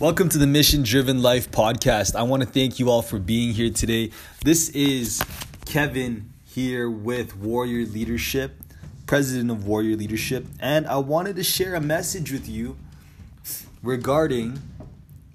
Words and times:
Welcome 0.00 0.28
to 0.28 0.38
the 0.38 0.46
Mission 0.46 0.84
Driven 0.84 1.22
Life 1.22 1.50
podcast. 1.50 2.14
I 2.14 2.22
want 2.22 2.44
to 2.44 2.48
thank 2.48 2.78
you 2.78 2.88
all 2.88 3.02
for 3.02 3.18
being 3.18 3.52
here 3.52 3.70
today. 3.70 4.12
This 4.44 4.68
is 4.68 5.20
Kevin 5.66 6.32
here 6.44 6.88
with 6.88 7.36
Warrior 7.36 7.84
Leadership, 7.84 8.62
president 9.06 9.50
of 9.50 9.66
Warrior 9.66 9.96
Leadership, 9.96 10.46
and 10.60 10.86
I 10.86 10.98
wanted 10.98 11.34
to 11.34 11.42
share 11.42 11.74
a 11.74 11.80
message 11.80 12.30
with 12.30 12.48
you 12.48 12.76
regarding 13.82 14.62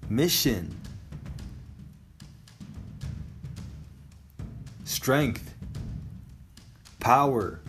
mission, 0.09 0.73
strength, 4.85 5.53
power. 7.01 7.59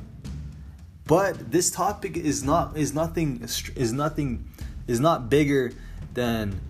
But 1.06 1.50
this 1.50 1.72
topic 1.72 2.16
is 2.16 2.44
not 2.44 2.76
is 2.76 2.94
nothing 2.94 3.40
is 3.74 3.92
nothing 3.92 4.48
is 4.86 5.00
not 5.00 5.28
bigger 5.28 5.72
than 6.12 6.60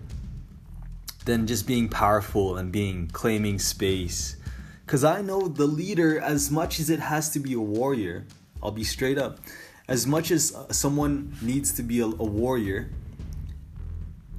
than 1.25 1.47
just 1.47 1.67
being 1.67 1.89
powerful 1.89 2.57
and 2.57 2.71
being 2.71 3.07
claiming 3.07 3.59
space. 3.59 4.37
Cuz 4.85 5.03
I 5.03 5.21
know 5.21 5.47
the 5.47 5.67
leader 5.67 6.19
as 6.19 6.49
much 6.51 6.79
as 6.79 6.89
it 6.89 6.99
has 6.99 7.29
to 7.31 7.39
be 7.39 7.53
a 7.53 7.59
warrior, 7.59 8.25
I'll 8.61 8.71
be 8.71 8.83
straight 8.83 9.17
up. 9.17 9.39
As 9.87 10.07
much 10.07 10.31
as 10.31 10.55
uh, 10.55 10.71
someone 10.71 11.35
needs 11.41 11.71
to 11.73 11.83
be 11.83 11.99
a, 11.99 12.05
a 12.05 12.27
warrior 12.41 12.89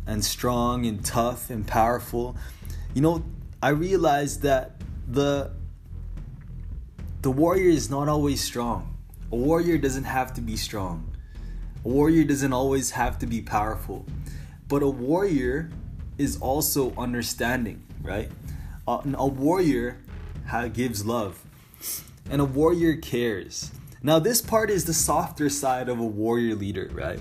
and 0.07 0.25
strong 0.25 0.87
and 0.87 1.05
tough 1.05 1.51
and 1.51 1.67
powerful, 1.67 2.37
you 2.95 3.03
know, 3.03 3.25
I 3.63 3.71
realized 3.71 4.43
that 4.43 4.81
the 5.07 5.53
the 7.23 7.31
warrior 7.31 7.71
is 7.71 7.91
not 7.91 8.09
always 8.09 8.41
strong. 8.41 8.97
A 9.33 9.37
warrior 9.37 9.79
doesn't 9.79 10.05
have 10.05 10.33
to 10.35 10.41
be 10.41 10.57
strong. 10.57 11.11
A 11.85 11.89
warrior 11.89 12.23
doesn't 12.23 12.53
always 12.53 12.93
have 12.93 13.19
to 13.19 13.27
be 13.27 13.43
powerful. 13.43 14.07
But 14.69 14.83
a 14.83 14.89
warrior 14.89 15.71
is 16.19 16.37
also 16.39 16.95
understanding, 16.97 17.83
right? 18.03 18.31
Uh, 18.87 19.03
a 19.15 19.27
warrior 19.27 20.03
ha- 20.49 20.69
gives 20.69 21.05
love, 21.05 21.45
and 22.31 22.41
a 22.41 22.45
warrior 22.45 22.97
cares. 22.97 23.73
Now, 24.03 24.19
this 24.19 24.41
part 24.41 24.71
is 24.71 24.85
the 24.85 24.95
softer 24.95 25.49
side 25.49 25.89
of 25.89 25.99
a 25.99 26.05
warrior 26.05 26.55
leader, 26.55 26.91
right? 26.93 27.21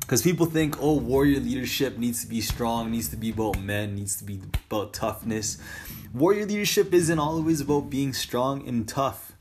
Because 0.00 0.22
people 0.22 0.46
think, 0.46 0.80
oh, 0.80 0.94
warrior 0.98 1.40
leadership 1.40 1.98
needs 1.98 2.22
to 2.22 2.28
be 2.28 2.40
strong, 2.40 2.90
needs 2.90 3.08
to 3.08 3.16
be 3.16 3.30
about 3.30 3.60
men, 3.60 3.94
needs 3.94 4.16
to 4.16 4.24
be 4.24 4.40
about 4.70 4.92
toughness. 4.92 5.58
Warrior 6.12 6.46
leadership 6.46 6.92
isn't 6.92 7.18
always 7.18 7.60
about 7.60 7.90
being 7.90 8.12
strong 8.12 8.68
and 8.68 8.86
tough 8.86 9.32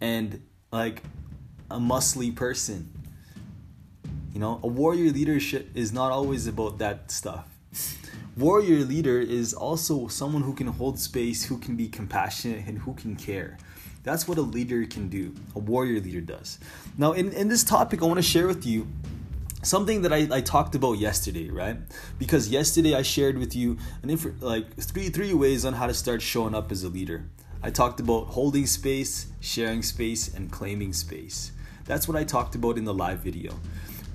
and 0.00 0.42
like 0.72 1.02
a 1.70 1.78
muscly 1.78 2.34
person. 2.34 2.92
You 4.32 4.40
know, 4.40 4.60
a 4.62 4.66
warrior 4.66 5.10
leadership 5.12 5.70
is 5.74 5.92
not 5.92 6.12
always 6.12 6.46
about 6.46 6.78
that 6.78 7.10
stuff. 7.10 7.55
Warrior 8.36 8.84
leader 8.84 9.18
is 9.18 9.54
also 9.54 10.08
someone 10.08 10.42
who 10.42 10.54
can 10.54 10.66
hold 10.66 10.98
space, 10.98 11.44
who 11.46 11.58
can 11.58 11.74
be 11.74 11.88
compassionate, 11.88 12.66
and 12.66 12.78
who 12.78 12.92
can 12.94 13.16
care. 13.16 13.56
That's 14.02 14.28
what 14.28 14.38
a 14.38 14.42
leader 14.42 14.84
can 14.86 15.08
do. 15.08 15.34
A 15.54 15.58
warrior 15.58 16.00
leader 16.00 16.20
does. 16.20 16.58
Now, 16.98 17.12
in, 17.12 17.32
in 17.32 17.48
this 17.48 17.64
topic, 17.64 18.02
I 18.02 18.06
want 18.06 18.18
to 18.18 18.22
share 18.22 18.46
with 18.46 18.66
you 18.66 18.86
something 19.62 20.02
that 20.02 20.12
I, 20.12 20.28
I 20.30 20.40
talked 20.42 20.74
about 20.74 20.98
yesterday, 20.98 21.50
right? 21.50 21.76
Because 22.18 22.48
yesterday 22.48 22.94
I 22.94 23.02
shared 23.02 23.36
with 23.36 23.56
you 23.56 23.78
an 24.02 24.10
inf- 24.10 24.40
like 24.40 24.76
three 24.76 25.08
three 25.08 25.34
ways 25.34 25.64
on 25.64 25.72
how 25.74 25.86
to 25.86 25.94
start 25.94 26.22
showing 26.22 26.54
up 26.54 26.70
as 26.70 26.84
a 26.84 26.88
leader. 26.88 27.24
I 27.62 27.70
talked 27.70 27.98
about 27.98 28.28
holding 28.28 28.66
space, 28.66 29.26
sharing 29.40 29.82
space, 29.82 30.32
and 30.32 30.52
claiming 30.52 30.92
space. 30.92 31.50
That's 31.84 32.06
what 32.06 32.16
I 32.16 32.22
talked 32.22 32.54
about 32.54 32.78
in 32.78 32.84
the 32.84 32.94
live 32.94 33.20
video. 33.20 33.58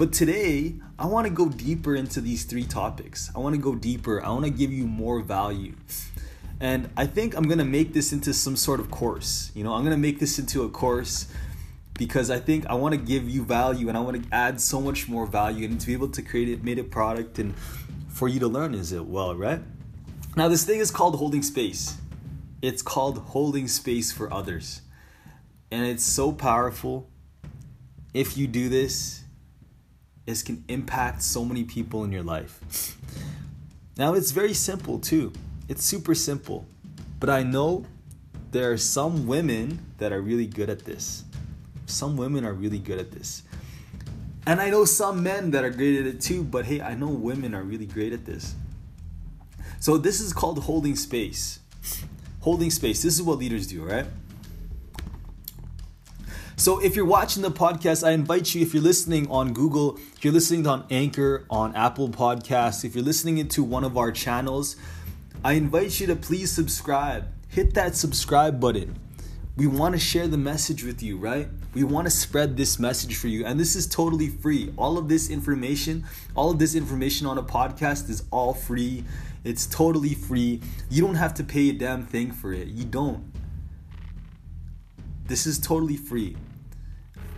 But 0.01 0.13
today, 0.13 0.77
I 0.97 1.05
want 1.05 1.27
to 1.27 1.29
go 1.31 1.47
deeper 1.47 1.95
into 1.95 2.21
these 2.21 2.45
three 2.45 2.63
topics. 2.63 3.29
I 3.35 3.37
want 3.37 3.53
to 3.53 3.61
go 3.61 3.75
deeper. 3.75 4.25
I 4.25 4.29
want 4.29 4.45
to 4.45 4.49
give 4.49 4.73
you 4.73 4.87
more 4.87 5.19
value. 5.19 5.75
And 6.59 6.89
I 6.97 7.05
think 7.05 7.37
I'm 7.37 7.43
going 7.43 7.59
to 7.59 7.63
make 7.63 7.93
this 7.93 8.11
into 8.11 8.33
some 8.33 8.55
sort 8.55 8.79
of 8.79 8.89
course. 8.89 9.51
You 9.53 9.63
know, 9.63 9.75
I'm 9.75 9.83
going 9.83 9.95
to 9.95 10.01
make 10.01 10.17
this 10.17 10.39
into 10.39 10.63
a 10.63 10.69
course 10.69 11.27
because 11.99 12.31
I 12.31 12.39
think 12.39 12.65
I 12.65 12.73
want 12.73 12.95
to 12.95 12.99
give 12.99 13.29
you 13.29 13.45
value 13.45 13.89
and 13.89 13.95
I 13.95 14.01
want 14.01 14.23
to 14.23 14.35
add 14.35 14.59
so 14.59 14.81
much 14.81 15.07
more 15.07 15.27
value 15.27 15.67
and 15.67 15.79
to 15.79 15.85
be 15.85 15.93
able 15.93 16.09
to 16.09 16.23
create 16.23 16.49
it, 16.49 16.63
made 16.63 16.79
a 16.79 16.83
product 16.83 17.37
and 17.37 17.55
for 18.09 18.27
you 18.27 18.39
to 18.39 18.47
learn 18.47 18.73
is 18.73 18.91
it 18.91 19.05
well, 19.05 19.35
right? 19.35 19.61
Now 20.35 20.47
this 20.47 20.65
thing 20.65 20.79
is 20.79 20.89
called 20.89 21.17
holding 21.17 21.43
space. 21.43 21.95
It's 22.63 22.81
called 22.81 23.19
holding 23.19 23.67
space 23.67 24.11
for 24.11 24.33
others. 24.33 24.81
And 25.69 25.85
it's 25.85 26.03
so 26.03 26.31
powerful. 26.31 27.07
If 28.15 28.35
you 28.35 28.47
do 28.47 28.67
this, 28.67 29.21
this 30.25 30.43
can 30.43 30.63
impact 30.67 31.23
so 31.23 31.43
many 31.43 31.63
people 31.63 32.03
in 32.03 32.11
your 32.11 32.23
life. 32.23 32.95
Now 33.97 34.13
it's 34.13 34.31
very 34.31 34.53
simple 34.53 34.99
too. 34.99 35.33
It's 35.67 35.83
super 35.83 36.15
simple. 36.15 36.65
But 37.19 37.29
I 37.29 37.43
know 37.43 37.85
there 38.51 38.71
are 38.71 38.77
some 38.77 39.27
women 39.27 39.85
that 39.97 40.11
are 40.11 40.21
really 40.21 40.47
good 40.47 40.69
at 40.69 40.85
this. 40.85 41.23
Some 41.85 42.17
women 42.17 42.45
are 42.45 42.53
really 42.53 42.79
good 42.79 42.99
at 42.99 43.11
this. 43.11 43.43
And 44.47 44.59
I 44.59 44.69
know 44.69 44.85
some 44.85 45.21
men 45.21 45.51
that 45.51 45.63
are 45.63 45.69
great 45.69 45.99
at 45.99 46.07
it 46.07 46.19
too, 46.19 46.43
but 46.43 46.65
hey, 46.65 46.81
I 46.81 46.95
know 46.95 47.07
women 47.07 47.53
are 47.53 47.63
really 47.63 47.85
great 47.85 48.11
at 48.11 48.25
this. 48.25 48.55
So 49.79 49.97
this 49.97 50.19
is 50.19 50.33
called 50.33 50.63
holding 50.63 50.95
space. 50.95 51.59
Holding 52.39 52.71
space. 52.71 53.03
This 53.03 53.15
is 53.15 53.21
what 53.21 53.37
leaders 53.37 53.67
do, 53.67 53.83
right? 53.83 54.05
So 56.61 56.77
if 56.77 56.95
you're 56.95 57.05
watching 57.05 57.41
the 57.41 57.49
podcast, 57.49 58.07
I 58.07 58.11
invite 58.11 58.53
you, 58.53 58.61
if 58.61 58.71
you're 58.71 58.83
listening 58.83 59.27
on 59.31 59.51
Google, 59.51 59.97
if 60.15 60.23
you're 60.23 60.31
listening 60.31 60.67
on 60.67 60.85
Anchor, 60.91 61.43
on 61.49 61.75
Apple 61.75 62.07
Podcasts, 62.07 62.85
if 62.85 62.93
you're 62.93 63.03
listening 63.03 63.39
into 63.39 63.63
one 63.63 63.83
of 63.83 63.97
our 63.97 64.11
channels, 64.11 64.75
I 65.43 65.53
invite 65.53 65.99
you 65.99 66.05
to 66.05 66.15
please 66.15 66.51
subscribe. 66.51 67.25
Hit 67.47 67.73
that 67.73 67.95
subscribe 67.95 68.59
button. 68.59 68.99
We 69.57 69.65
want 69.65 69.95
to 69.95 69.99
share 69.99 70.27
the 70.27 70.37
message 70.37 70.83
with 70.83 71.01
you, 71.01 71.17
right? 71.17 71.47
We 71.73 71.83
want 71.83 72.05
to 72.05 72.11
spread 72.11 72.57
this 72.57 72.77
message 72.77 73.15
for 73.15 73.27
you. 73.27 73.43
And 73.43 73.59
this 73.59 73.75
is 73.75 73.87
totally 73.87 74.27
free. 74.27 74.71
All 74.77 74.99
of 74.99 75.09
this 75.09 75.31
information, 75.31 76.05
all 76.35 76.51
of 76.51 76.59
this 76.59 76.75
information 76.75 77.25
on 77.25 77.39
a 77.39 77.43
podcast 77.43 78.07
is 78.07 78.25
all 78.29 78.53
free. 78.53 79.03
It's 79.43 79.65
totally 79.65 80.13
free. 80.13 80.61
You 80.91 81.01
don't 81.01 81.15
have 81.15 81.33
to 81.33 81.43
pay 81.43 81.69
a 81.69 81.73
damn 81.73 82.05
thing 82.05 82.31
for 82.31 82.53
it. 82.53 82.67
You 82.67 82.85
don't. 82.85 83.33
This 85.25 85.47
is 85.47 85.57
totally 85.57 85.97
free. 85.97 86.35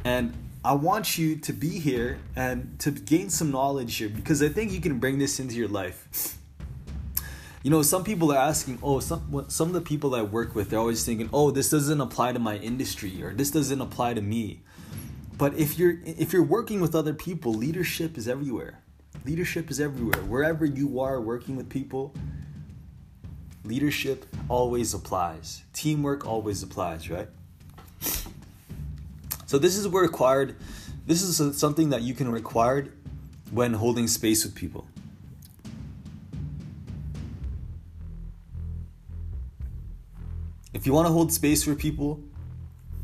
And 0.04 0.34
I 0.66 0.74
want 0.74 1.18
you 1.18 1.36
to 1.38 1.54
be 1.54 1.80
here 1.80 2.20
and 2.36 2.80
to 2.80 2.92
gain 2.92 3.30
some 3.30 3.52
knowledge 3.52 3.98
here 3.98 4.10
because 4.10 4.42
I 4.42 4.50
think 4.50 4.72
you 4.72 4.80
can 4.80 5.00
bring 5.00 5.18
this 5.20 5.40
into 5.40 5.56
your 5.56 5.68
life. 5.68 6.38
You 7.64 7.72
know, 7.72 7.82
some 7.82 8.04
people 8.04 8.32
are 8.34 8.38
asking, 8.38 8.80
oh, 8.84 9.00
some 9.00 9.46
some 9.48 9.68
of 9.68 9.74
the 9.74 9.82
people 9.82 10.16
I 10.16 10.22
work 10.22 10.54
with, 10.54 10.70
they're 10.70 10.80
always 10.80 11.06
thinking, 11.06 11.30
oh, 11.32 11.52
this 11.52 11.70
doesn't 11.70 12.02
apply 12.02 12.34
to 12.34 12.40
my 12.40 12.58
industry 12.58 13.24
or 13.24 13.34
this 13.34 13.52
doesn't 13.52 13.80
apply 13.80 14.16
to 14.16 14.22
me. 14.22 14.62
But 15.38 15.56
if 15.56 15.80
you're 15.80 15.98
if 16.06 16.34
you're 16.34 16.44
working 16.44 16.82
with 16.82 16.94
other 16.96 17.14
people, 17.14 17.54
leadership 17.54 18.18
is 18.18 18.28
everywhere. 18.28 18.80
Leadership 19.26 19.72
is 19.72 19.80
everywhere. 19.80 20.22
Wherever 20.24 20.66
you 20.66 21.00
are 21.00 21.22
working 21.22 21.56
with 21.56 21.70
people, 21.70 22.14
leadership 23.64 24.26
always 24.50 24.94
applies. 24.94 25.64
Teamwork 25.72 26.28
always 26.28 26.64
applies, 26.64 27.10
right? 27.10 27.30
So 29.54 29.60
this 29.60 29.78
is 29.78 29.88
required. 29.88 30.56
This 31.06 31.22
is 31.22 31.60
something 31.60 31.92
that 31.92 32.02
you 32.02 32.16
can 32.16 32.32
require 32.32 32.88
when 33.52 33.76
holding 33.76 34.08
space 34.08 34.44
with 34.44 34.56
people. 34.56 34.88
If 40.74 40.88
you 40.88 40.94
want 40.94 41.06
to 41.06 41.14
hold 41.14 41.32
space 41.32 41.64
for 41.64 41.76
people, 41.76 42.20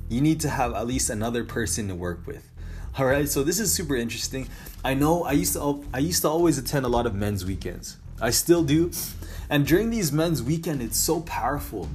you 0.10 0.22
need 0.22 0.40
to 0.40 0.50
have 0.50 0.74
at 0.74 0.88
least 0.88 1.12
another 1.12 1.44
person 1.44 1.88
to 1.90 1.94
work 1.94 2.26
with. 2.26 2.50
All 2.98 3.06
right, 3.06 3.30
so 3.30 3.44
this 3.44 3.60
is 3.60 3.72
super 3.72 3.96
interesting. 3.96 4.48
I 4.84 4.96
know 4.96 5.26
I 5.26 5.34
used 5.34 5.54
to 5.54 5.86
I 5.94 6.00
used 6.00 6.24
to 6.24 6.30
always 6.30 6.58
attend 6.58 6.84
a 6.84 6.90
lot 6.90 7.06
of 7.06 7.14
men's 7.14 7.46
weekends. 7.46 7.98
I 8.20 8.32
still 8.32 8.64
do. 8.64 8.90
And 9.52 9.68
during 9.68 9.92
these 9.92 10.12
men's 10.12 10.42
weekend, 10.42 10.82
it's 10.82 10.98
so 10.98 11.22
powerful. 11.22 11.88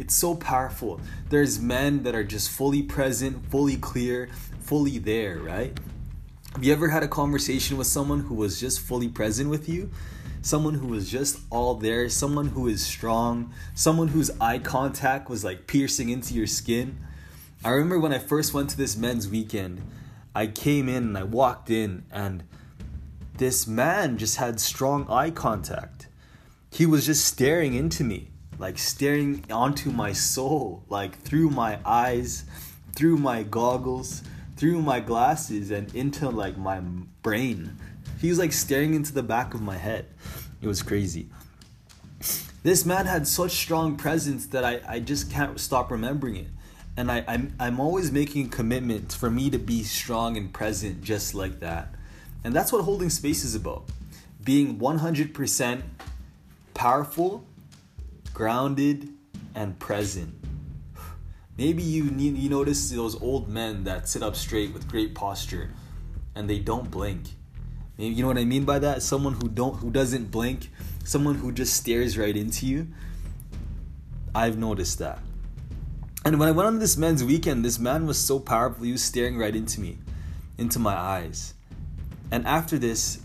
It's 0.00 0.14
so 0.14 0.34
powerful. 0.34 0.98
There's 1.28 1.60
men 1.60 2.04
that 2.04 2.14
are 2.14 2.24
just 2.24 2.48
fully 2.48 2.82
present, 2.82 3.50
fully 3.50 3.76
clear, 3.76 4.30
fully 4.60 4.96
there, 4.96 5.38
right? 5.40 5.78
Have 6.54 6.64
you 6.64 6.72
ever 6.72 6.88
had 6.88 7.02
a 7.02 7.08
conversation 7.08 7.76
with 7.76 7.86
someone 7.86 8.20
who 8.20 8.34
was 8.34 8.58
just 8.58 8.80
fully 8.80 9.08
present 9.08 9.50
with 9.50 9.68
you? 9.68 9.90
Someone 10.40 10.72
who 10.72 10.86
was 10.86 11.10
just 11.10 11.40
all 11.50 11.74
there, 11.74 12.08
someone 12.08 12.48
who 12.48 12.66
is 12.66 12.84
strong, 12.84 13.52
someone 13.74 14.08
whose 14.08 14.30
eye 14.40 14.58
contact 14.58 15.28
was 15.28 15.44
like 15.44 15.66
piercing 15.66 16.08
into 16.08 16.32
your 16.32 16.46
skin. 16.46 16.98
I 17.62 17.68
remember 17.68 18.00
when 18.00 18.14
I 18.14 18.18
first 18.18 18.54
went 18.54 18.70
to 18.70 18.78
this 18.78 18.96
men's 18.96 19.28
weekend, 19.28 19.82
I 20.34 20.46
came 20.46 20.88
in 20.88 21.08
and 21.08 21.18
I 21.18 21.24
walked 21.24 21.68
in, 21.68 22.04
and 22.10 22.42
this 23.36 23.66
man 23.66 24.16
just 24.16 24.38
had 24.38 24.60
strong 24.60 25.06
eye 25.10 25.30
contact. 25.30 26.08
He 26.70 26.86
was 26.86 27.04
just 27.04 27.26
staring 27.26 27.74
into 27.74 28.02
me, 28.02 28.30
like 28.60 28.78
staring 28.78 29.42
onto 29.50 29.90
my 29.90 30.12
soul, 30.12 30.84
like 30.90 31.18
through 31.22 31.48
my 31.48 31.78
eyes, 31.84 32.44
through 32.94 33.16
my 33.16 33.42
goggles, 33.42 34.22
through 34.56 34.82
my 34.82 35.00
glasses, 35.00 35.70
and 35.70 35.92
into 35.94 36.28
like 36.28 36.58
my 36.58 36.80
brain. 37.22 37.76
he 38.20 38.28
was 38.28 38.38
like 38.38 38.52
staring 38.52 38.92
into 38.92 39.12
the 39.14 39.22
back 39.22 39.54
of 39.54 39.62
my 39.62 39.78
head. 39.78 40.06
It 40.60 40.68
was 40.68 40.82
crazy. 40.82 41.30
This 42.62 42.84
man 42.84 43.06
had 43.06 43.26
such 43.26 43.52
strong 43.52 43.96
presence 43.96 44.46
that 44.48 44.62
I, 44.62 44.80
I 44.86 45.00
just 45.00 45.32
can't 45.32 45.58
stop 45.58 45.90
remembering 45.90 46.36
it. 46.36 46.48
And 46.98 47.10
I, 47.10 47.24
I'm, 47.26 47.54
I'm 47.58 47.80
always 47.80 48.12
making 48.12 48.46
a 48.46 48.48
commitment 48.50 49.14
for 49.14 49.30
me 49.30 49.48
to 49.48 49.58
be 49.58 49.82
strong 49.84 50.36
and 50.36 50.52
present 50.52 51.02
just 51.02 51.34
like 51.34 51.60
that. 51.60 51.94
And 52.44 52.52
that's 52.52 52.72
what 52.72 52.84
holding 52.84 53.08
space 53.08 53.42
is 53.42 53.54
about 53.54 53.84
being 54.44 54.78
100% 54.78 55.82
powerful, 56.74 57.46
grounded, 58.40 59.06
and 59.54 59.78
present. 59.78 60.32
Maybe 61.58 61.82
you 61.82 62.04
need, 62.04 62.38
you 62.38 62.48
notice 62.48 62.88
those 62.88 63.20
old 63.20 63.50
men 63.50 63.84
that 63.84 64.08
sit 64.08 64.22
up 64.22 64.34
straight 64.34 64.72
with 64.72 64.88
great 64.88 65.14
posture 65.14 65.74
and 66.34 66.48
they 66.48 66.58
don't 66.58 66.90
blink. 66.90 67.20
Maybe 67.98 68.14
you 68.14 68.22
know 68.22 68.28
what 68.28 68.38
I 68.38 68.46
mean 68.46 68.64
by 68.64 68.78
that? 68.78 69.02
Someone 69.02 69.34
who 69.34 69.46
don't 69.50 69.74
who 69.80 69.90
doesn't 69.90 70.30
blink, 70.30 70.70
someone 71.04 71.34
who 71.34 71.52
just 71.52 71.74
stares 71.74 72.16
right 72.16 72.34
into 72.34 72.64
you. 72.64 72.88
I've 74.34 74.56
noticed 74.56 75.00
that. 75.00 75.18
And 76.24 76.40
when 76.40 76.48
I 76.48 76.52
went 76.52 76.66
on 76.66 76.78
this 76.78 76.96
men's 76.96 77.22
weekend, 77.22 77.62
this 77.62 77.78
man 77.78 78.06
was 78.06 78.16
so 78.16 78.40
powerful. 78.40 78.84
He 78.84 78.92
was 78.92 79.04
staring 79.04 79.36
right 79.36 79.54
into 79.54 79.82
me, 79.82 79.98
into 80.56 80.78
my 80.78 80.94
eyes. 80.94 81.52
And 82.30 82.46
after 82.46 82.78
this, 82.78 83.20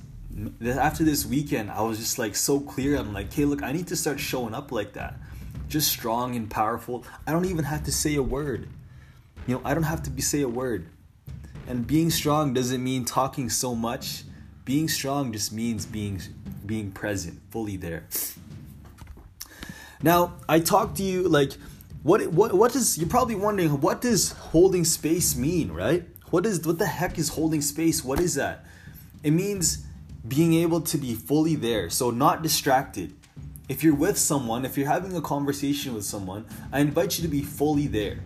after 0.65 1.03
this 1.03 1.25
weekend, 1.25 1.71
I 1.71 1.81
was 1.81 1.97
just 1.97 2.19
like 2.19 2.35
so 2.35 2.59
clear. 2.59 2.97
I'm 2.97 3.13
like, 3.13 3.33
hey, 3.33 3.45
look, 3.45 3.63
I 3.63 3.71
need 3.71 3.87
to 3.87 3.95
start 3.95 4.19
showing 4.19 4.53
up 4.53 4.71
like 4.71 4.93
that. 4.93 5.15
Just 5.67 5.89
strong 5.89 6.35
and 6.35 6.49
powerful. 6.49 7.05
I 7.25 7.31
don't 7.31 7.45
even 7.45 7.65
have 7.65 7.83
to 7.85 7.91
say 7.91 8.15
a 8.15 8.23
word. 8.23 8.67
You 9.47 9.55
know, 9.55 9.61
I 9.63 9.73
don't 9.73 9.83
have 9.83 10.03
to 10.03 10.09
be 10.09 10.21
say 10.21 10.41
a 10.41 10.49
word. 10.49 10.87
And 11.67 11.87
being 11.87 12.09
strong 12.09 12.53
doesn't 12.53 12.83
mean 12.83 13.05
talking 13.05 13.49
so 13.49 13.75
much. 13.75 14.23
Being 14.65 14.87
strong 14.87 15.31
just 15.31 15.51
means 15.51 15.85
being 15.85 16.21
being 16.65 16.91
present, 16.91 17.39
fully 17.51 17.77
there. 17.77 18.07
Now, 20.01 20.33
I 20.49 20.59
talked 20.59 20.97
to 20.97 21.03
you 21.03 21.27
like 21.27 21.53
what 22.03 22.27
what 22.27 22.53
what 22.53 22.73
does 22.73 22.97
you're 22.97 23.09
probably 23.09 23.35
wondering 23.35 23.81
what 23.81 24.01
does 24.01 24.31
holding 24.31 24.83
space 24.83 25.35
mean, 25.35 25.71
right? 25.71 26.05
What 26.29 26.45
is 26.45 26.65
what 26.65 26.77
the 26.77 26.85
heck 26.85 27.17
is 27.17 27.29
holding 27.29 27.61
space? 27.61 28.03
What 28.03 28.19
is 28.19 28.35
that? 28.35 28.65
It 29.23 29.31
means 29.31 29.85
being 30.27 30.53
able 30.55 30.81
to 30.81 30.97
be 30.97 31.13
fully 31.13 31.55
there, 31.55 31.89
so 31.89 32.09
not 32.09 32.41
distracted. 32.41 33.13
If 33.67 33.83
you're 33.83 33.95
with 33.95 34.17
someone, 34.17 34.65
if 34.65 34.77
you're 34.77 34.87
having 34.87 35.15
a 35.15 35.21
conversation 35.21 35.93
with 35.93 36.05
someone, 36.05 36.45
I 36.71 36.79
invite 36.79 37.17
you 37.17 37.23
to 37.23 37.27
be 37.27 37.41
fully 37.41 37.87
there. 37.87 38.19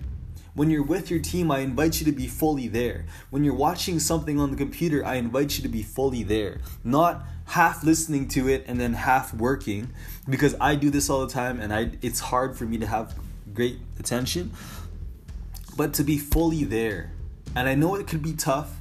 When 0.54 0.70
you're 0.70 0.84
with 0.84 1.10
your 1.10 1.20
team, 1.20 1.52
I 1.52 1.60
invite 1.60 2.00
you 2.00 2.06
to 2.06 2.12
be 2.12 2.28
fully 2.28 2.68
there. 2.68 3.06
When 3.30 3.44
you're 3.44 3.54
watching 3.54 4.00
something 4.00 4.40
on 4.40 4.52
the 4.52 4.58
computer, 4.58 5.06
I 5.06 5.16
invite 5.16 5.58
you 5.58 5.64
to 5.64 5.70
be 5.70 5.84
fully 5.84 6.24
there. 6.24 6.60
Not 6.84 7.24
half 7.46 7.84
listening 7.84 8.28
to 8.30 8.50
it 8.50 8.66
and 8.68 8.80
then 8.80 8.94
half 8.94 9.34
working 9.34 9.92
because 10.28 10.56
I 10.60 10.76
do 10.76 10.90
this 10.90 11.10
all 11.10 11.26
the 11.26 11.32
time 11.32 11.60
and 11.60 11.74
I 11.74 11.92
it's 12.02 12.20
hard 12.20 12.58
for 12.58 12.66
me 12.66 12.78
to 12.78 12.86
have 12.86 13.16
great 13.54 13.80
attention, 14.00 14.52
but 15.78 15.94
to 15.94 16.04
be 16.04 16.18
fully 16.18 16.64
there. 16.64 17.12
And 17.56 17.68
I 17.68 17.76
know 17.76 17.96
it 17.96 18.08
could 18.08 18.22
be 18.22 18.34
tough, 18.34 18.76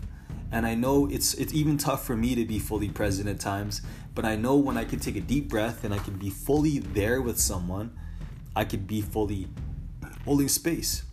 and 0.51 0.67
I 0.67 0.75
know 0.75 1.09
it's 1.11 1.35
it's 1.35 1.53
even 1.53 1.79
tough 1.79 2.05
for 2.05 2.17
me 2.17 2.35
to 2.35 2.45
be 2.45 2.59
fully 2.59 2.89
present 2.89 3.29
at 3.29 3.41
times, 3.41 3.83
but 4.15 4.25
I 4.25 4.37
know 4.37 4.57
when 4.57 4.77
I 4.77 4.85
can 4.85 4.99
take 4.99 5.17
a 5.17 5.21
deep 5.21 5.49
breath 5.49 5.85
and 5.85 5.95
I 5.95 5.99
can 5.99 6.15
be 6.15 6.31
fully 6.31 6.79
there 6.79 7.21
with 7.21 7.39
someone, 7.39 7.97
I 8.57 8.65
could 8.65 8.87
be 8.87 9.01
fully 9.01 9.49
holding 10.25 10.49
space. 10.49 11.05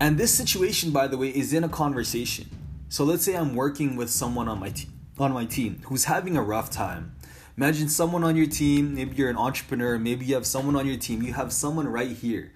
And 0.00 0.16
this 0.16 0.32
situation, 0.32 0.90
by 0.92 1.08
the 1.08 1.18
way, 1.18 1.28
is 1.28 1.52
in 1.52 1.64
a 1.64 1.68
conversation. 1.68 2.48
So 2.88 3.04
let's 3.04 3.24
say 3.24 3.34
I'm 3.34 3.54
working 3.54 3.96
with 3.96 4.10
someone 4.10 4.48
on 4.48 4.60
my 4.60 4.70
te- 4.70 4.88
on 5.18 5.32
my 5.32 5.44
team 5.44 5.82
who's 5.86 6.04
having 6.04 6.36
a 6.36 6.42
rough 6.42 6.70
time 6.70 7.16
Imagine 7.58 7.88
someone 7.88 8.22
on 8.22 8.36
your 8.36 8.46
team, 8.46 8.94
maybe 8.94 9.16
you're 9.16 9.28
an 9.28 9.36
entrepreneur, 9.36 9.98
maybe 9.98 10.24
you 10.24 10.34
have 10.36 10.46
someone 10.46 10.76
on 10.76 10.86
your 10.86 10.96
team, 10.96 11.22
you 11.22 11.32
have 11.32 11.52
someone 11.52 11.88
right 11.88 12.12
here, 12.12 12.52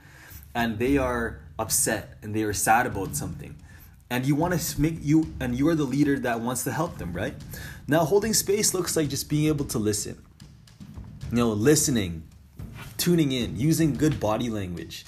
and 0.54 0.78
they 0.78 0.96
are 0.96 1.40
upset 1.58 2.18
and 2.22 2.32
they 2.36 2.44
are 2.44 2.52
sad 2.52 2.86
about 2.86 3.16
something. 3.16 3.56
And 4.12 4.26
you 4.26 4.34
want 4.34 4.60
to 4.60 4.78
make 4.78 4.98
you, 5.00 5.32
and 5.40 5.56
you 5.58 5.66
are 5.68 5.74
the 5.74 5.84
leader 5.84 6.18
that 6.18 6.38
wants 6.38 6.64
to 6.64 6.70
help 6.70 6.98
them, 6.98 7.14
right? 7.14 7.34
Now, 7.88 8.04
holding 8.04 8.34
space 8.34 8.74
looks 8.74 8.94
like 8.94 9.08
just 9.08 9.30
being 9.30 9.48
able 9.48 9.64
to 9.64 9.78
listen. 9.78 10.22
You 11.30 11.38
know, 11.38 11.48
listening, 11.52 12.22
tuning 12.98 13.32
in, 13.32 13.56
using 13.56 13.94
good 13.94 14.20
body 14.20 14.50
language, 14.50 15.06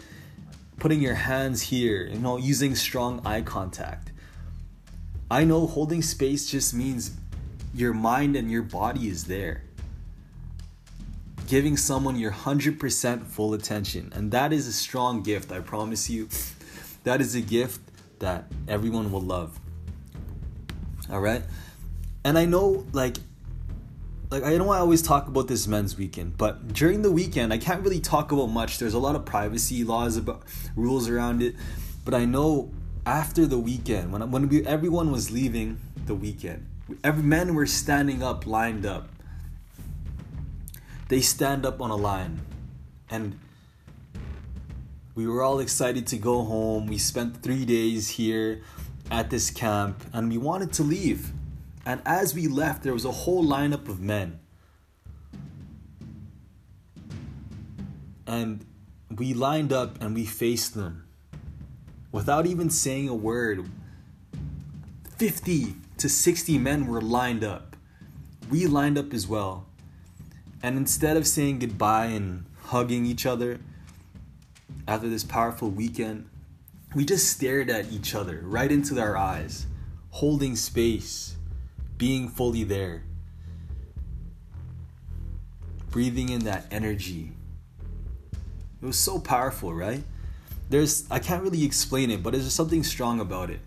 putting 0.78 1.02
your 1.02 1.16
hands 1.16 1.60
here, 1.60 2.06
you 2.06 2.18
know, 2.18 2.38
using 2.38 2.74
strong 2.74 3.20
eye 3.26 3.42
contact. 3.42 4.10
I 5.30 5.44
know 5.44 5.66
holding 5.66 6.00
space 6.00 6.50
just 6.50 6.72
means 6.72 7.10
your 7.74 7.92
mind 7.92 8.36
and 8.36 8.50
your 8.50 8.62
body 8.62 9.08
is 9.08 9.24
there 9.24 9.64
giving 11.46 11.76
someone 11.76 12.16
your 12.16 12.32
100% 12.32 13.26
full 13.26 13.52
attention. 13.52 14.10
And 14.14 14.30
that 14.30 14.50
is 14.50 14.66
a 14.66 14.72
strong 14.72 15.22
gift, 15.22 15.52
I 15.52 15.60
promise 15.60 16.08
you. 16.08 16.30
That 17.02 17.20
is 17.20 17.34
a 17.34 17.42
gift 17.42 17.82
that 18.20 18.50
everyone 18.68 19.10
will 19.12 19.20
love. 19.20 19.58
All 21.10 21.20
right? 21.20 21.42
And 22.24 22.38
I 22.38 22.44
know 22.44 22.86
like 22.92 23.16
like 24.30 24.42
I 24.42 24.56
know 24.56 24.70
I 24.70 24.78
always 24.78 25.02
talk 25.02 25.28
about 25.28 25.48
this 25.48 25.66
men's 25.66 25.96
weekend, 25.96 26.38
but 26.38 26.72
during 26.72 27.02
the 27.02 27.10
weekend 27.10 27.52
I 27.52 27.58
can't 27.58 27.82
really 27.82 28.00
talk 28.00 28.32
about 28.32 28.46
much. 28.46 28.78
There's 28.78 28.94
a 28.94 28.98
lot 28.98 29.14
of 29.14 29.24
privacy 29.24 29.84
laws 29.84 30.16
about 30.16 30.42
rules 30.74 31.08
around 31.08 31.42
it, 31.42 31.54
but 32.04 32.14
I 32.14 32.24
know 32.24 32.72
after 33.06 33.46
the 33.46 33.58
weekend 33.58 34.12
when 34.12 34.30
when 34.30 34.48
we, 34.48 34.66
everyone 34.66 35.12
was 35.12 35.30
leaving 35.30 35.78
the 36.06 36.14
weekend, 36.14 36.66
every 37.02 37.22
men 37.22 37.54
were 37.54 37.66
standing 37.66 38.22
up, 38.22 38.46
lined 38.46 38.86
up, 38.86 39.08
they 41.08 41.20
stand 41.20 41.66
up 41.66 41.80
on 41.80 41.90
a 41.90 41.96
line. 41.96 42.40
And 43.10 43.38
we 45.14 45.26
were 45.26 45.42
all 45.42 45.60
excited 45.60 46.06
to 46.08 46.16
go 46.16 46.42
home. 46.42 46.86
We 46.86 46.98
spent 46.98 47.42
three 47.42 47.64
days 47.64 48.08
here 48.08 48.62
at 49.10 49.30
this 49.30 49.50
camp 49.50 50.02
and 50.12 50.28
we 50.28 50.38
wanted 50.38 50.72
to 50.74 50.82
leave. 50.82 51.32
And 51.86 52.00
as 52.04 52.34
we 52.34 52.48
left, 52.48 52.82
there 52.82 52.92
was 52.92 53.04
a 53.04 53.12
whole 53.12 53.44
lineup 53.44 53.88
of 53.88 54.00
men. 54.00 54.40
And 58.26 58.64
we 59.14 59.34
lined 59.34 59.72
up 59.72 60.02
and 60.02 60.14
we 60.14 60.24
faced 60.24 60.74
them 60.74 61.04
without 62.10 62.46
even 62.46 62.70
saying 62.70 63.08
a 63.08 63.14
word. 63.14 63.68
50 65.18 65.76
to 65.98 66.08
60 66.08 66.58
men 66.58 66.86
were 66.86 67.00
lined 67.00 67.44
up. 67.44 67.76
We 68.50 68.66
lined 68.66 68.98
up 68.98 69.12
as 69.12 69.28
well. 69.28 69.66
And 70.60 70.76
instead 70.76 71.16
of 71.16 71.26
saying 71.26 71.60
goodbye 71.60 72.06
and 72.06 72.46
hugging 72.64 73.04
each 73.04 73.26
other 73.26 73.60
after 74.86 75.08
this 75.08 75.24
powerful 75.24 75.70
weekend, 75.70 76.28
we 76.94 77.04
just 77.04 77.28
stared 77.30 77.70
at 77.70 77.90
each 77.90 78.14
other 78.14 78.40
right 78.44 78.70
into 78.70 79.00
our 79.00 79.16
eyes, 79.16 79.66
holding 80.10 80.56
space, 80.56 81.36
being 81.96 82.28
fully 82.28 82.64
there, 82.64 83.02
breathing 85.90 86.28
in 86.28 86.40
that 86.40 86.66
energy. 86.70 87.32
It 88.82 88.86
was 88.86 88.98
so 88.98 89.18
powerful, 89.18 89.72
right? 89.72 90.02
There's 90.68 91.10
I 91.10 91.18
can't 91.18 91.42
really 91.42 91.64
explain 91.64 92.10
it, 92.10 92.22
but 92.22 92.32
there's 92.32 92.52
something 92.52 92.82
strong 92.82 93.20
about 93.20 93.50
it. 93.50 93.60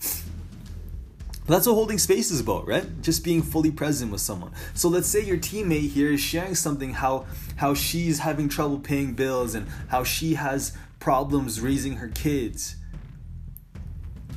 But 1.47 1.53
that's 1.53 1.67
what 1.67 1.75
holding 1.75 1.97
space 1.97 2.29
is 2.29 2.41
about, 2.41 2.67
right? 2.67 2.85
Just 3.01 3.23
being 3.23 3.41
fully 3.41 3.71
present 3.71 4.11
with 4.11 4.19
someone. 4.19 4.51
So 4.73 4.89
let's 4.89 5.07
say 5.07 5.23
your 5.23 5.37
teammate 5.37 5.91
here 5.91 6.11
is 6.11 6.19
sharing 6.19 6.55
something 6.55 6.93
how 6.93 7.25
how 7.55 7.73
she's 7.73 8.19
having 8.19 8.49
trouble 8.49 8.79
paying 8.79 9.13
bills 9.13 9.55
and 9.55 9.65
how 9.87 10.03
she 10.03 10.33
has 10.33 10.77
problems 10.99 11.61
raising 11.61 11.95
her 11.95 12.09
kids. 12.09 12.75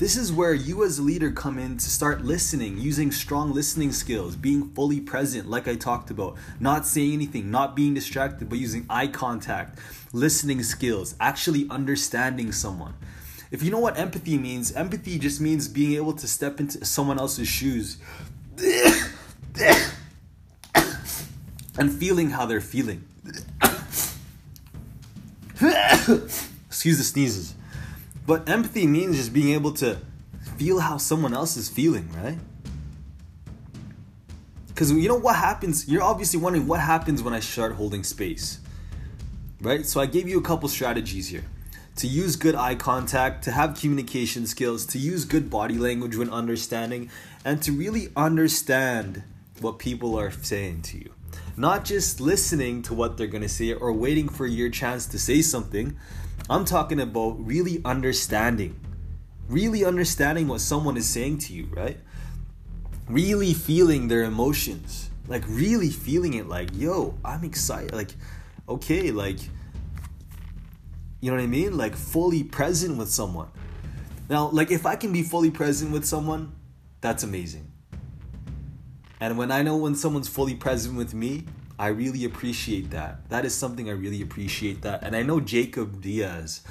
This 0.00 0.16
is 0.16 0.32
where 0.32 0.54
you 0.54 0.84
as 0.84 0.98
a 0.98 1.02
leader 1.02 1.30
come 1.32 1.58
in 1.58 1.76
to 1.76 1.90
start 1.90 2.24
listening, 2.24 2.78
using 2.78 3.10
strong 3.10 3.52
listening 3.52 3.92
skills, 3.92 4.34
being 4.34 4.70
fully 4.70 4.98
present, 5.00 5.50
like 5.50 5.68
I 5.68 5.74
talked 5.74 6.10
about, 6.10 6.36
not 6.58 6.86
saying 6.86 7.12
anything, 7.12 7.50
not 7.50 7.76
being 7.76 7.92
distracted, 7.92 8.48
but 8.48 8.58
using 8.58 8.86
eye 8.88 9.08
contact, 9.08 9.78
listening 10.14 10.62
skills, 10.62 11.16
actually 11.20 11.66
understanding 11.68 12.50
someone. 12.50 12.94
If 13.50 13.64
you 13.64 13.70
know 13.70 13.80
what 13.80 13.98
empathy 13.98 14.38
means, 14.38 14.72
empathy 14.72 15.18
just 15.18 15.40
means 15.40 15.66
being 15.66 15.94
able 15.94 16.12
to 16.12 16.28
step 16.28 16.60
into 16.60 16.84
someone 16.84 17.18
else's 17.18 17.48
shoes 17.48 17.98
and 21.76 21.92
feeling 21.92 22.30
how 22.30 22.46
they're 22.46 22.60
feeling. 22.60 23.04
Excuse 26.68 26.98
the 26.98 27.04
sneezes. 27.04 27.54
But 28.24 28.48
empathy 28.48 28.86
means 28.86 29.16
just 29.16 29.32
being 29.32 29.52
able 29.54 29.72
to 29.74 29.98
feel 30.56 30.78
how 30.78 30.98
someone 30.98 31.34
else 31.34 31.56
is 31.56 31.68
feeling, 31.68 32.08
right? 32.22 32.38
Because 34.68 34.92
you 34.92 35.08
know 35.08 35.16
what 35.16 35.34
happens? 35.34 35.88
You're 35.88 36.04
obviously 36.04 36.38
wondering 36.38 36.68
what 36.68 36.78
happens 36.78 37.20
when 37.20 37.34
I 37.34 37.40
start 37.40 37.72
holding 37.72 38.04
space, 38.04 38.60
right? 39.60 39.84
So 39.84 40.00
I 40.00 40.06
gave 40.06 40.28
you 40.28 40.38
a 40.38 40.42
couple 40.42 40.68
strategies 40.68 41.26
here 41.28 41.44
to 42.00 42.06
use 42.06 42.36
good 42.36 42.54
eye 42.54 42.74
contact, 42.74 43.44
to 43.44 43.50
have 43.50 43.78
communication 43.78 44.46
skills, 44.46 44.86
to 44.86 44.98
use 44.98 45.26
good 45.26 45.50
body 45.50 45.76
language 45.76 46.16
when 46.16 46.30
understanding, 46.30 47.10
and 47.44 47.62
to 47.62 47.72
really 47.72 48.08
understand 48.16 49.22
what 49.60 49.78
people 49.78 50.18
are 50.18 50.30
saying 50.30 50.80
to 50.80 50.96
you. 50.96 51.12
Not 51.58 51.84
just 51.84 52.18
listening 52.18 52.80
to 52.84 52.94
what 52.94 53.18
they're 53.18 53.26
going 53.26 53.42
to 53.42 53.50
say 53.50 53.74
or 53.74 53.92
waiting 53.92 54.30
for 54.30 54.46
your 54.46 54.70
chance 54.70 55.04
to 55.08 55.18
say 55.18 55.42
something. 55.42 55.94
I'm 56.48 56.64
talking 56.64 57.00
about 57.00 57.44
really 57.44 57.82
understanding. 57.84 58.80
Really 59.46 59.84
understanding 59.84 60.48
what 60.48 60.62
someone 60.62 60.96
is 60.96 61.06
saying 61.06 61.38
to 61.38 61.52
you, 61.52 61.68
right? 61.70 61.98
Really 63.10 63.52
feeling 63.52 64.08
their 64.08 64.22
emotions. 64.22 65.10
Like, 65.28 65.44
really 65.46 65.90
feeling 65.90 66.32
it 66.32 66.48
like, 66.48 66.70
yo, 66.72 67.18
I'm 67.22 67.44
excited. 67.44 67.92
Like, 67.92 68.14
okay, 68.66 69.10
like, 69.10 69.40
you 71.20 71.30
know 71.30 71.36
what 71.36 71.42
I 71.42 71.46
mean? 71.46 71.76
Like, 71.76 71.94
fully 71.94 72.42
present 72.42 72.96
with 72.96 73.10
someone. 73.10 73.48
Now, 74.28 74.48
like, 74.48 74.70
if 74.70 74.86
I 74.86 74.96
can 74.96 75.12
be 75.12 75.22
fully 75.22 75.50
present 75.50 75.92
with 75.92 76.04
someone, 76.04 76.52
that's 77.00 77.22
amazing. 77.22 77.70
And 79.20 79.36
when 79.36 79.50
I 79.50 79.62
know 79.62 79.76
when 79.76 79.94
someone's 79.94 80.28
fully 80.28 80.54
present 80.54 80.96
with 80.96 81.12
me, 81.12 81.44
I 81.78 81.88
really 81.88 82.24
appreciate 82.24 82.90
that. 82.90 83.28
That 83.28 83.44
is 83.44 83.54
something 83.54 83.88
I 83.88 83.92
really 83.92 84.22
appreciate 84.22 84.82
that. 84.82 85.02
And 85.02 85.14
I 85.14 85.22
know 85.22 85.40
Jacob 85.40 86.00
Diaz, 86.00 86.62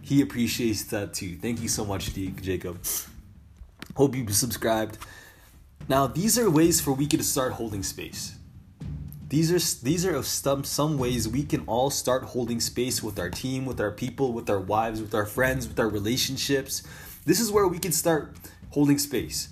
he 0.00 0.22
appreciates 0.22 0.84
that 0.84 1.12
too. 1.12 1.36
Thank 1.36 1.60
you 1.60 1.68
so 1.68 1.84
much, 1.84 2.14
Jacob. 2.14 2.78
Hope 3.94 4.14
you 4.14 4.26
subscribed. 4.28 4.98
Now, 5.88 6.06
these 6.06 6.38
are 6.38 6.50
ways 6.50 6.80
for 6.80 6.92
we 6.92 7.06
to 7.06 7.22
start 7.24 7.52
holding 7.52 7.82
space. 7.82 8.37
These 9.28 9.52
are 9.52 9.84
these 9.84 10.06
are 10.06 10.22
some 10.22 10.64
some 10.64 10.96
ways 10.96 11.28
we 11.28 11.42
can 11.42 11.62
all 11.66 11.90
start 11.90 12.24
holding 12.24 12.60
space 12.60 13.02
with 13.02 13.18
our 13.18 13.28
team, 13.28 13.66
with 13.66 13.78
our 13.78 13.90
people, 13.90 14.32
with 14.32 14.48
our 14.48 14.58
wives, 14.58 15.02
with 15.02 15.14
our 15.14 15.26
friends, 15.26 15.68
with 15.68 15.78
our 15.78 15.88
relationships. 15.88 16.82
This 17.26 17.38
is 17.38 17.52
where 17.52 17.68
we 17.68 17.78
can 17.78 17.92
start 17.92 18.34
holding 18.70 18.98
space. 18.98 19.50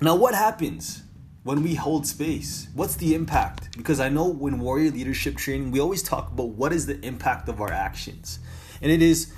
Now, 0.00 0.14
what 0.14 0.34
happens 0.34 1.02
when 1.42 1.64
we 1.64 1.74
hold 1.74 2.06
space? 2.06 2.68
What's 2.74 2.94
the 2.94 3.16
impact? 3.16 3.76
Because 3.76 3.98
I 3.98 4.08
know 4.08 4.28
when 4.28 4.60
warrior 4.60 4.92
leadership 4.92 5.36
training, 5.36 5.72
we 5.72 5.80
always 5.80 6.02
talk 6.02 6.30
about 6.30 6.50
what 6.50 6.72
is 6.72 6.86
the 6.86 7.04
impact 7.04 7.48
of 7.48 7.60
our 7.60 7.72
actions. 7.72 8.38
And 8.80 8.92
it 8.92 9.02
is 9.02 9.32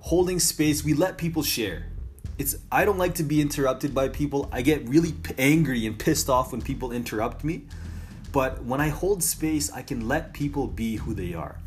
holding 0.00 0.40
space, 0.40 0.82
we 0.82 0.94
let 0.94 1.18
people 1.18 1.42
share. 1.42 1.88
It's 2.38 2.56
I 2.70 2.86
don't 2.86 2.98
like 2.98 3.16
to 3.16 3.22
be 3.22 3.42
interrupted 3.42 3.94
by 3.94 4.08
people. 4.08 4.48
I 4.50 4.62
get 4.62 4.88
really 4.88 5.14
angry 5.36 5.86
and 5.86 5.98
pissed 5.98 6.30
off 6.30 6.52
when 6.52 6.62
people 6.62 6.90
interrupt 6.90 7.44
me. 7.44 7.66
But 8.32 8.64
when 8.64 8.80
I 8.80 8.88
hold 8.88 9.22
space, 9.22 9.70
I 9.70 9.82
can 9.82 10.08
let 10.08 10.32
people 10.32 10.66
be 10.66 10.96
who 10.96 11.14
they 11.14 11.34
are. 11.34 11.58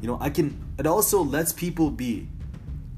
You 0.00 0.06
know, 0.06 0.18
I 0.20 0.30
can 0.30 0.62
it 0.78 0.86
also 0.86 1.22
lets 1.22 1.52
people 1.52 1.90
be 1.90 2.28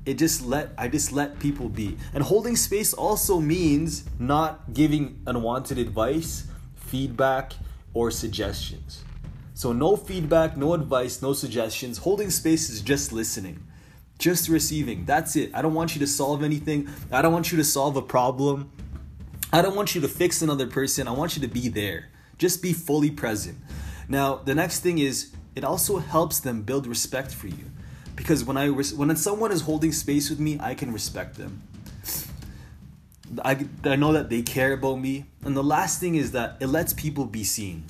it 0.08 0.16
just 0.16 0.42
let 0.46 0.70
I 0.78 0.88
just 0.88 1.12
let 1.12 1.38
people 1.38 1.68
be. 1.68 1.98
And 2.14 2.24
holding 2.24 2.56
space 2.56 2.94
also 2.94 3.40
means 3.40 4.04
not 4.18 4.72
giving 4.72 5.20
unwanted 5.26 5.76
advice, 5.76 6.46
feedback, 6.76 7.52
or 7.92 8.10
suggestions. 8.10 9.04
So 9.52 9.74
no 9.74 9.96
feedback, 9.96 10.56
no 10.56 10.72
advice, 10.72 11.20
no 11.20 11.34
suggestions. 11.34 11.98
Holding 11.98 12.30
space 12.30 12.70
is 12.70 12.80
just 12.80 13.12
listening. 13.12 13.62
Just 14.18 14.48
receiving. 14.48 15.04
That's 15.04 15.36
it. 15.36 15.50
I 15.54 15.60
don't 15.60 15.74
want 15.74 15.94
you 15.94 16.00
to 16.00 16.06
solve 16.06 16.42
anything. 16.42 16.88
I 17.12 17.20
don't 17.20 17.34
want 17.34 17.52
you 17.52 17.58
to 17.58 17.64
solve 17.64 17.96
a 17.96 18.02
problem. 18.02 18.72
I 19.52 19.60
don't 19.60 19.76
want 19.76 19.94
you 19.94 20.00
to 20.00 20.08
fix 20.08 20.40
another 20.40 20.66
person. 20.66 21.06
I 21.06 21.10
want 21.10 21.36
you 21.36 21.42
to 21.42 21.48
be 21.48 21.68
there. 21.68 22.08
Just 22.38 22.62
be 22.62 22.72
fully 22.72 23.10
present. 23.10 23.58
Now, 24.08 24.36
the 24.36 24.54
next 24.54 24.80
thing 24.80 24.98
is 24.98 25.32
it 25.54 25.64
also 25.64 25.98
helps 25.98 26.40
them 26.40 26.62
build 26.62 26.86
respect 26.86 27.32
for 27.32 27.48
you 27.48 27.64
because 28.16 28.44
when 28.44 28.56
I 28.56 28.66
res- 28.66 28.94
when 28.94 29.14
someone 29.16 29.52
is 29.52 29.62
holding 29.62 29.92
space 29.92 30.30
with 30.30 30.40
me, 30.40 30.58
I 30.60 30.74
can 30.74 30.92
respect 30.92 31.36
them. 31.36 31.62
I, 33.44 33.66
I 33.84 33.96
know 33.96 34.12
that 34.12 34.30
they 34.30 34.42
care 34.42 34.72
about 34.72 34.96
me. 34.96 35.26
And 35.44 35.56
the 35.56 35.62
last 35.62 36.00
thing 36.00 36.14
is 36.14 36.32
that 36.32 36.56
it 36.60 36.68
lets 36.68 36.92
people 36.92 37.26
be 37.26 37.44
seen. 37.44 37.84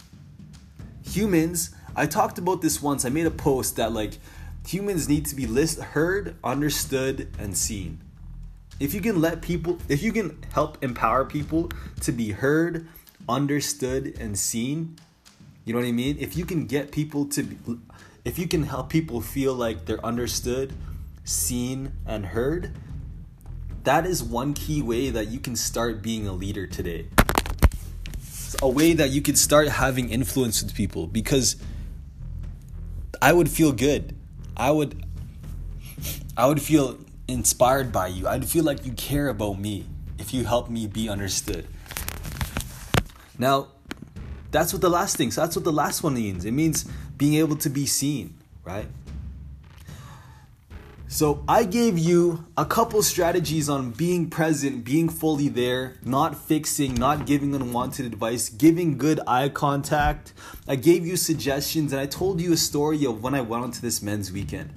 Humans, 1.05 1.71
I 1.95 2.07
talked 2.07 2.39
about 2.39 2.61
this 2.61 2.83
once. 2.83 3.05
I 3.05 3.09
made 3.09 3.27
a 3.27 3.31
post 3.31 3.77
that 3.77 3.93
like 3.93 4.19
humans 4.67 5.09
need 5.09 5.27
to 5.27 5.35
be 5.35 5.47
list 5.47 5.81
heard, 5.81 6.37
understood, 6.45 7.35
and 7.39 7.57
seen. 7.57 8.01
If 8.81 8.95
you 8.95 9.01
can 9.01 9.21
let 9.21 9.43
people, 9.43 9.79
if 9.89 10.03
you 10.03 10.13
can 10.13 10.45
help 10.53 10.83
empower 10.83 11.25
people 11.25 11.71
to 12.03 12.13
be 12.13 12.31
heard, 12.33 12.87
understood, 13.29 14.17
and 14.19 14.39
seen, 14.39 14.97
you 15.65 15.73
know 15.73 15.81
what 15.81 15.87
I 15.87 15.93
mean? 15.93 16.17
If 16.19 16.37
you 16.37 16.45
can 16.45 16.67
get 16.67 16.91
people 16.91 17.27
to 17.27 17.43
be, 17.43 17.57
if 18.25 18.39
you 18.39 18.49
can 18.49 18.63
help 18.65 18.91
people 18.91 19.21
feel 19.21 19.55
like 19.55 19.87
they're 19.87 20.05
understood, 20.05 20.73
seen, 21.25 21.93
and 22.07 22.27
heard, 22.27 22.73
that 23.85 24.07
is 24.07 24.23
one 24.23 24.55
key 24.55 24.83
way 24.83 25.11
that 25.11 25.29
you 25.29 25.39
can 25.39 25.57
start 25.57 26.03
being 26.03 26.27
a 26.27 26.33
leader 26.33 26.67
today. 26.67 27.09
It's 28.17 28.57
a 28.63 28.69
way 28.69 28.95
that 28.95 29.11
you 29.11 29.21
can 29.21 29.37
start 29.37 29.69
having 29.69 30.11
influence 30.11 30.63
with 30.63 30.75
people 30.75 31.07
because 31.07 31.57
I 33.21 33.33
would 33.33 33.49
feel 33.49 33.73
good. 33.73 34.17
I 34.57 34.71
would 34.71 35.05
I 36.37 36.47
would 36.47 36.63
feel 36.63 36.99
inspired 37.27 37.93
by 37.93 38.07
you. 38.09 38.29
I'd 38.29 38.49
feel 38.49 38.65
like 38.65 38.87
you 38.87 38.93
care 38.93 39.29
about 39.29 39.59
me 39.59 39.85
if 40.19 40.33
you 40.33 40.45
help 40.45 40.71
me 40.71 40.87
be 40.87 41.09
understood. 41.09 41.67
Now, 43.39 43.69
that's 44.51 44.73
what 44.73 44.83
the 44.83 44.91
last 44.91 45.17
thing. 45.17 45.31
So 45.31 45.43
that's 45.43 45.57
what 45.57 45.65
the 45.65 45.73
last 45.73 46.03
one 46.03 46.15
means. 46.15 46.45
It 46.45 46.53
means 46.53 46.85
being 47.17 47.35
able 47.35 47.57
to 47.57 47.71
be 47.71 47.87
seen, 47.87 48.35
right? 48.65 48.87
So 51.11 51.43
I 51.49 51.65
gave 51.65 51.99
you 51.99 52.45
a 52.55 52.67
couple 52.67 53.03
strategies 53.03 53.71
on 53.71 53.93
being 53.93 54.29
present, 54.29 54.85
being 54.85 55.09
fully 55.09 55.49
there, 55.49 55.97
not 56.05 56.37
fixing, 56.37 56.95
not 56.95 57.25
giving 57.25 57.55
unwanted 57.55 58.05
advice, 58.05 58.51
giving 58.51 58.99
good 58.99 59.19
eye 59.27 59.49
contact. 59.49 60.35
I 60.67 60.77
gave 60.77 61.07
you 61.07 61.17
suggestions 61.17 61.93
and 61.95 62.01
I 62.01 62.05
told 62.05 62.43
you 62.43 62.53
a 62.53 62.59
story 62.59 63.07
of 63.07 63.23
when 63.23 63.35
I 63.35 63.41
went 63.41 63.65
onto 63.65 63.81
this 63.81 64.03
men's 64.03 64.31
weekend. 64.31 64.71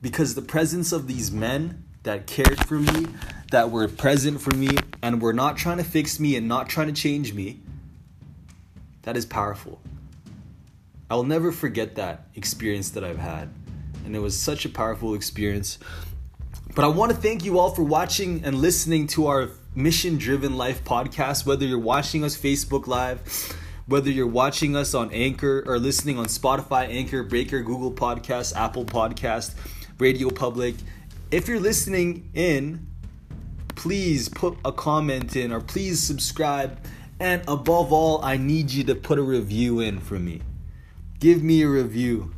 Because 0.00 0.34
the 0.34 0.42
presence 0.42 0.90
of 0.90 1.06
these 1.06 1.30
men 1.30 1.84
that 2.02 2.26
cared 2.26 2.64
for 2.66 2.78
me, 2.78 3.06
that 3.50 3.70
were 3.70 3.88
present 3.88 4.40
for 4.40 4.54
me, 4.54 4.70
and 5.02 5.20
were 5.20 5.34
not 5.34 5.58
trying 5.58 5.78
to 5.78 5.84
fix 5.84 6.18
me 6.18 6.36
and 6.36 6.48
not 6.48 6.70
trying 6.70 6.86
to 6.86 6.94
change 6.94 7.34
me, 7.34 7.60
that 9.02 9.16
is 9.16 9.26
powerful. 9.26 9.80
I 11.10 11.14
will 11.14 11.24
never 11.24 11.52
forget 11.52 11.94
that 11.94 12.26
experience 12.34 12.90
that 12.90 13.04
I've 13.04 13.18
had. 13.18 13.48
And 14.04 14.14
it 14.14 14.18
was 14.18 14.38
such 14.38 14.64
a 14.64 14.68
powerful 14.68 15.14
experience. 15.14 15.78
But 16.74 16.84
I 16.84 16.88
want 16.88 17.10
to 17.12 17.16
thank 17.16 17.44
you 17.44 17.58
all 17.58 17.70
for 17.70 17.82
watching 17.82 18.44
and 18.44 18.56
listening 18.56 19.06
to 19.08 19.26
our 19.26 19.50
Mission 19.74 20.18
Driven 20.18 20.56
Life 20.56 20.84
podcast, 20.84 21.46
whether 21.46 21.64
you're 21.64 21.78
watching 21.78 22.24
us 22.24 22.36
Facebook 22.36 22.86
Live, 22.86 23.20
whether 23.86 24.10
you're 24.10 24.26
watching 24.26 24.76
us 24.76 24.94
on 24.94 25.10
Anchor 25.12 25.64
or 25.66 25.78
listening 25.78 26.18
on 26.18 26.26
Spotify, 26.26 26.88
Anchor, 26.88 27.22
Breaker, 27.22 27.62
Google 27.62 27.92
Podcast, 27.92 28.54
Apple 28.54 28.84
Podcast, 28.84 29.54
Radio 29.98 30.30
Public. 30.30 30.74
If 31.30 31.48
you're 31.48 31.60
listening 31.60 32.30
in, 32.34 32.86
please 33.74 34.28
put 34.28 34.56
a 34.64 34.72
comment 34.72 35.36
in 35.36 35.52
or 35.52 35.60
please 35.60 36.00
subscribe. 36.00 36.78
And 37.20 37.42
above 37.48 37.92
all, 37.92 38.24
I 38.24 38.36
need 38.36 38.70
you 38.70 38.84
to 38.84 38.94
put 38.94 39.18
a 39.18 39.22
review 39.22 39.80
in 39.80 40.00
for 40.00 40.18
me 40.18 40.42
give 41.20 41.42
me 41.42 41.62
a 41.62 41.68
review 41.68 42.32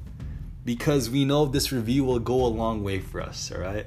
because 0.65 1.11
we 1.11 1.25
know 1.25 1.47
this 1.47 1.73
review 1.73 2.05
will 2.05 2.19
go 2.19 2.45
a 2.45 2.49
long 2.49 2.83
way 2.83 2.99
for 2.99 3.21
us, 3.21 3.53
all 3.53 3.61
right? 3.61 3.87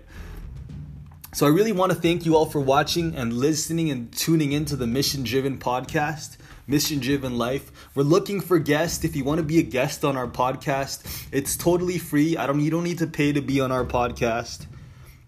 So 1.33 1.47
I 1.47 1.49
really 1.49 1.71
want 1.71 1.91
to 1.91 1.97
thank 1.97 2.25
you 2.25 2.35
all 2.35 2.45
for 2.45 2.59
watching 2.59 3.15
and 3.15 3.33
listening 3.33 3.89
and 3.89 4.11
tuning 4.11 4.51
into 4.51 4.75
the 4.75 4.85
Mission 4.85 5.23
Driven 5.23 5.57
podcast, 5.57 6.37
Mission 6.67 6.99
Driven 6.99 7.39
Life. 7.39 7.71
We're 7.95 8.03
looking 8.03 8.39
for 8.39 8.59
guests. 8.59 9.03
If 9.03 9.15
you 9.15 9.23
want 9.23 9.39
to 9.39 9.43
be 9.43 9.57
a 9.57 9.63
guest 9.63 10.05
on 10.05 10.15
our 10.15 10.27
podcast, 10.27 11.27
it's 11.31 11.57
totally 11.57 11.97
free. 11.97 12.37
I 12.37 12.45
don't 12.45 12.59
you 12.59 12.69
don't 12.69 12.83
need 12.83 12.99
to 12.99 13.07
pay 13.07 13.33
to 13.33 13.41
be 13.41 13.61
on 13.61 13.71
our 13.71 13.83
podcast. 13.83 14.67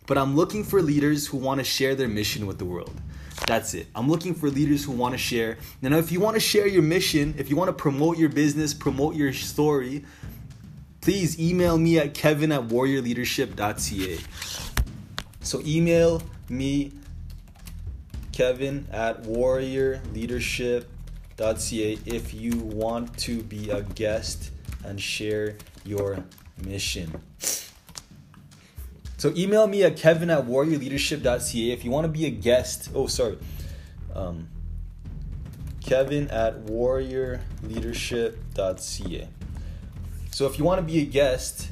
But 0.05 0.19
I'm 0.19 0.35
looking 0.35 0.63
for 0.63 0.83
leaders 0.83 1.25
who 1.25 1.37
want 1.37 1.59
to 1.59 1.63
share 1.63 1.95
their 1.95 2.07
mission 2.07 2.45
with 2.45 2.59
the 2.59 2.65
world. 2.65 3.01
That's 3.47 3.73
it. 3.75 3.87
I'm 3.93 4.09
looking 4.09 4.33
for 4.33 4.49
leaders 4.49 4.83
who 4.83 4.91
want 4.91 5.13
to 5.13 5.17
share. 5.17 5.57
Now, 5.81 5.97
if 5.97 6.11
you 6.11 6.19
want 6.19 6.35
to 6.35 6.39
share 6.39 6.67
your 6.67 6.81
mission, 6.81 7.35
if 7.37 7.49
you 7.49 7.55
want 7.55 7.69
to 7.69 7.73
promote 7.73 8.17
your 8.17 8.29
business, 8.29 8.73
promote 8.73 9.15
your 9.15 9.31
story, 9.33 10.03
please 11.01 11.39
email 11.39 11.77
me 11.77 11.99
at 11.99 12.15
kevin 12.15 12.51
at 12.51 12.63
warriorleadership.ca. 12.63 14.19
So 15.41 15.61
email 15.63 16.23
me, 16.49 16.93
kevin 18.31 18.87
at 18.91 19.21
warriorleadership.ca 19.23 21.99
if 22.05 22.33
you 22.33 22.57
want 22.57 23.17
to 23.19 23.43
be 23.43 23.69
a 23.69 23.83
guest 23.83 24.49
and 24.83 24.99
share 24.99 25.57
your 25.83 26.23
mission. 26.63 27.21
So 29.25 29.33
email 29.35 29.65
me 29.65 29.83
at 29.83 29.97
kevin 29.97 30.29
at 30.29 30.45
warriorleadership.ca 30.45 31.71
if 31.71 31.83
you 31.83 31.89
want 31.89 32.05
to 32.05 32.11
be 32.11 32.27
a 32.27 32.29
guest. 32.29 32.91
Oh, 32.93 33.07
sorry. 33.07 33.39
Um, 34.13 34.49
kevin 35.81 36.29
at 36.29 36.67
warriorleadership.ca. 36.67 39.27
So 40.29 40.45
if 40.45 40.59
you 40.59 40.63
want 40.63 40.79
to 40.79 40.85
be 40.85 41.01
a 41.01 41.05
guest, 41.05 41.71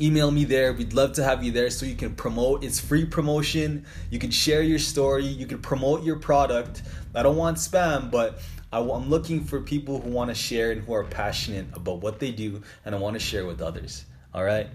email 0.00 0.30
me 0.30 0.44
there. 0.44 0.72
We'd 0.72 0.92
love 0.92 1.14
to 1.14 1.24
have 1.24 1.42
you 1.42 1.50
there 1.50 1.70
so 1.70 1.86
you 1.86 1.96
can 1.96 2.14
promote. 2.14 2.62
It's 2.62 2.78
free 2.78 3.04
promotion. 3.04 3.84
You 4.10 4.20
can 4.20 4.30
share 4.30 4.62
your 4.62 4.78
story. 4.78 5.24
You 5.24 5.46
can 5.46 5.58
promote 5.58 6.04
your 6.04 6.20
product. 6.20 6.82
I 7.16 7.24
don't 7.24 7.36
want 7.36 7.56
spam, 7.56 8.12
but 8.12 8.38
I, 8.72 8.78
am 8.78 9.10
looking 9.10 9.42
for 9.42 9.60
people 9.60 10.00
who 10.00 10.10
want 10.10 10.30
to 10.30 10.36
share 10.36 10.70
and 10.70 10.82
who 10.82 10.92
are 10.92 11.02
passionate 11.02 11.66
about 11.74 12.00
what 12.00 12.20
they 12.20 12.30
do 12.30 12.62
and 12.84 12.94
I 12.94 12.98
want 12.98 13.14
to 13.14 13.20
share 13.20 13.44
with 13.44 13.60
others. 13.60 14.04
All 14.32 14.44
right. 14.44 14.68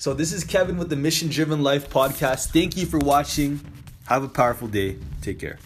So 0.00 0.14
this 0.14 0.32
is 0.32 0.44
Kevin 0.44 0.78
with 0.78 0.88
the 0.88 0.96
Mission 0.96 1.28
Driven 1.28 1.62
Life 1.62 1.90
podcast. 1.90 2.54
Thank 2.54 2.74
you 2.74 2.86
for 2.86 2.98
watching. 3.00 3.60
Have 4.06 4.24
a 4.24 4.28
powerful 4.28 4.66
day. 4.66 4.96
Take 5.20 5.38
care. 5.38 5.58